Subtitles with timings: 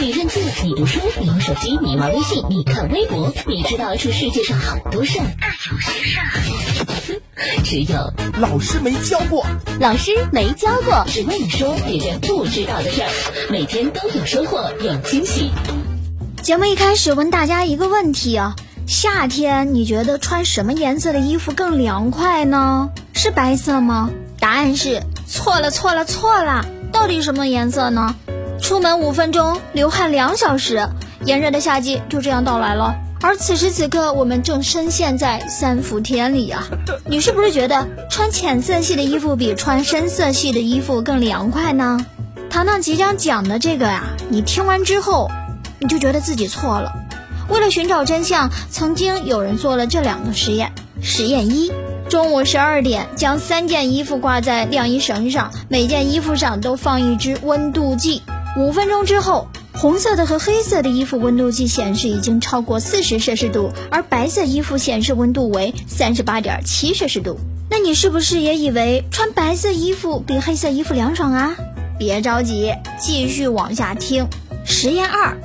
[0.00, 9.44] 你认字，你读书，你用手机，你玩微信，你看微博，你知道这世界上好多事儿，但有些事儿，只有老师没教过。
[9.80, 13.10] 老师没教过，只为你说别人不知道的事儿，
[13.50, 15.50] 每天都有收获，有惊喜。
[16.42, 18.54] 节目一开始问大家一个问题啊：
[18.86, 22.90] 夏天你觉得穿什么颜色的衣服更凉快呢？
[23.14, 24.10] 是白色吗？
[24.38, 26.64] 答案是错了，错了，错了。
[26.92, 28.14] 到底什么颜色呢？
[28.68, 30.90] 出门五分钟，流汗两小时，
[31.24, 32.96] 炎热的夏季就这样到来了。
[33.22, 36.66] 而此时此刻，我们正深陷在三伏天里啊！
[37.08, 42.04] 你是不是觉得穿浅色系的衣服比穿深色系的衣服更凉快呢？
[42.50, 45.30] 糖糖即将讲的这个呀，你听完之后，
[45.80, 46.92] 你就觉得自己错了。
[47.48, 51.72] 为了寻找真相，曾经有人做了这两个实验：实验一，
[52.10, 58.22] 中午十二点，将三件衣服挂在晾衣绳上，每件衣服上都放一支温度计。
[58.58, 67.38] 五分钟之后，红色的和黑色的衣服温度计显示已经超过四十摄氏度，而白色衣服显示温度为三十八点七摄氏度。
[67.70, 71.56] 那你是不是也以为穿白色衣服比黑色衣服凉爽啊？
[72.00, 74.26] 别着急，继续往下听。
[74.64, 75.38] 实验二。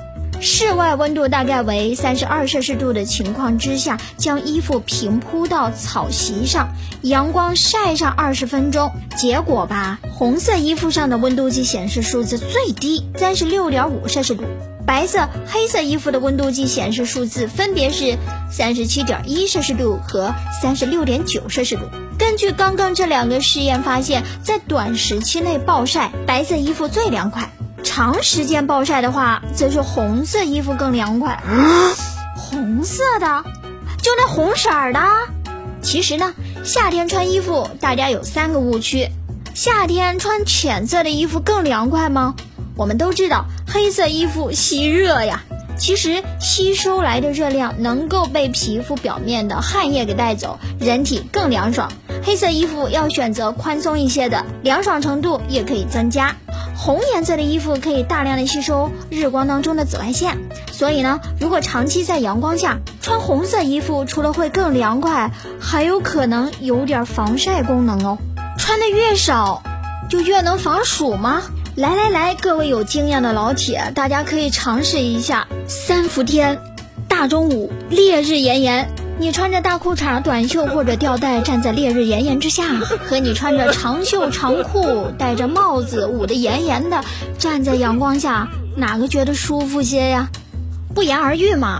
[0.45, 6.67] 室外温度大概为三十二摄氏度的情况之下，将衣服平铺到草席上，
[7.01, 8.91] 阳光晒上二十分钟。
[9.15, 14.43] 结果吧，红色衣服上的温度计显示数字最低，三十六点五摄氏度；
[14.85, 18.17] 白色、黑色衣服的温度计显示数字分别是
[18.51, 21.83] 三十七点一摄氏度和三十六点九摄氏度。
[22.19, 27.49] 根据刚刚这两个试验发现，在短时期内暴晒，白色衣服最凉快。
[27.83, 31.43] 长时间暴晒的话，则是红色衣服更凉快。
[32.35, 33.43] 红色的，
[34.01, 34.99] 就那红色儿的。
[35.81, 39.09] 其实呢，夏天穿衣服，大家有三个误区：
[39.53, 42.35] 夏天穿浅色的衣服更凉快吗？
[42.75, 45.43] 我们都知道，黑色衣服吸热呀。
[45.75, 51.91] 其实吸收来的热量能够被皮肤表面的汗液给带走，人体更凉爽。
[52.23, 56.35] 黑色衣服要选择宽松一些的，凉爽程度也可以增加。
[56.75, 60.37] 红颜色的衣服可以大量的吸收日光当中的紫外线，
[60.71, 68.17] 所以呢，如果长期在阳光下穿红色衣服，除了会更凉快，还有可能有点防晒功能哦。
[68.57, 69.61] 穿的越少，
[70.09, 71.41] 就越能防暑吗？
[71.75, 75.47] 来来来，各位有经验的老铁，大家可以尝试一下。
[75.67, 76.59] 三伏天，
[77.07, 78.89] 大中午，烈日炎炎。
[79.19, 87.03] 你穿着大裤衩、短袖或者吊带站在烈日炎炎之下，和你穿着长袖长裤、戴着帽子捂得严严的
[87.37, 90.29] 站在阳光下，哪个觉得舒服些呀？
[90.93, 91.79] 不言而喻嘛，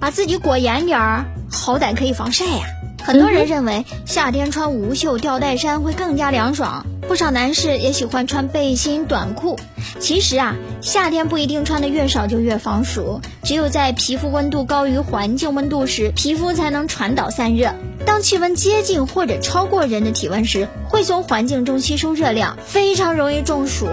[0.00, 2.66] 把自己裹严点儿，好歹可以防晒呀。
[3.06, 9.60] 很多人认为夏天穿无袖吊带衫会更加凉爽，不少男士也喜欢穿背心短裤。
[10.00, 17.72] 其实啊，夏天不一定穿的越少就越防暑，只有在皮肤温度高于环境温度时，皮肤才能传导散热。
[18.04, 23.86] 当气温接近或者超过人的体温时，会从环境中吸收热量，非常容易中暑。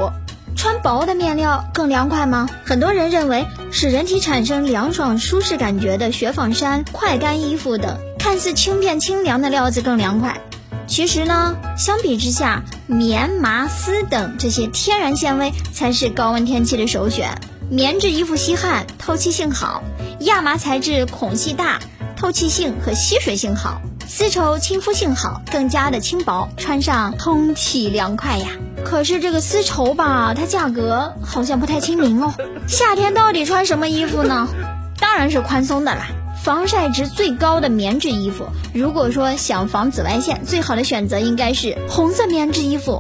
[0.56, 2.50] 穿薄的面料更凉快吗？
[2.66, 7.96] 很多人认为使人体产生凉爽舒适感觉的雪纺衫、快干衣服等。
[8.24, 10.40] 看似轻便清凉的料子更凉快，
[10.88, 17.38] 其实呢，相比之下，棉、麻、丝等这些天然纤维才是高温天气的首选。
[17.70, 19.84] 棉质衣服吸汗，透气性好；
[20.22, 21.82] 亚麻材质孔隙大，
[22.16, 28.48] 透气性和吸水性好；丝绸亲肤性好，更加的轻薄，穿上通体凉快呀。
[28.86, 32.34] 可是这个丝绸吧，它价格好像不太亲民哦。
[32.70, 34.48] 夏天到底穿什么衣服呢？
[34.98, 36.08] 当然是宽松的啦。
[36.44, 43.00] 防晒值最高的棉质衣服，如果说想防紫外线，最好的选择应该是红色棉质衣服，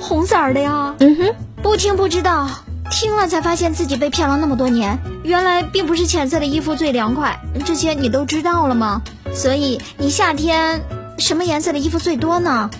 [0.00, 0.94] 红色儿的呀。
[1.00, 1.34] 嗯哼，
[1.64, 2.48] 不听不知道，
[2.92, 4.96] 听了才发现自己被骗了那么多年。
[5.24, 9.02] 原来并不是浅色的衣服最凉快，这些你都知道了吗？
[9.34, 10.80] 所以你夏天
[11.18, 12.70] 什么颜色的衣服最多呢？